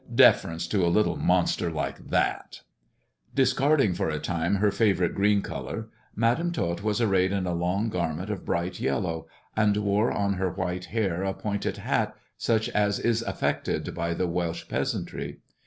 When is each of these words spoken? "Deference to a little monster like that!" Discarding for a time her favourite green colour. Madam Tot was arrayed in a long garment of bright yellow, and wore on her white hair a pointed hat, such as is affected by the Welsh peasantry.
"Deference 0.15 0.65
to 0.65 0.83
a 0.83 0.89
little 0.89 1.15
monster 1.15 1.69
like 1.69 2.09
that!" 2.09 2.61
Discarding 3.39 3.93
for 3.93 4.09
a 4.09 4.17
time 4.17 4.55
her 4.55 4.71
favourite 4.71 5.13
green 5.13 5.43
colour. 5.43 5.89
Madam 6.15 6.51
Tot 6.51 6.81
was 6.81 6.99
arrayed 6.99 7.31
in 7.31 7.45
a 7.45 7.53
long 7.53 7.87
garment 7.89 8.31
of 8.31 8.43
bright 8.43 8.79
yellow, 8.79 9.27
and 9.55 9.77
wore 9.77 10.11
on 10.11 10.33
her 10.33 10.49
white 10.49 10.85
hair 10.85 11.23
a 11.23 11.35
pointed 11.35 11.77
hat, 11.77 12.15
such 12.35 12.67
as 12.69 12.97
is 12.97 13.21
affected 13.21 13.93
by 13.93 14.15
the 14.15 14.25
Welsh 14.27 14.67
peasantry. 14.67 15.37